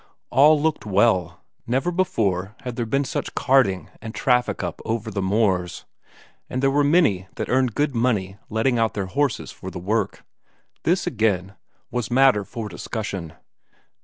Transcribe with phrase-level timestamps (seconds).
[0.31, 5.21] All looked well; never before had there been such carting and traffic up over the
[5.21, 5.85] moors,
[6.49, 10.25] and there were many that earned good money letting out their horses for the work.
[10.85, 11.53] This, again,
[11.91, 13.33] was matter for discussion.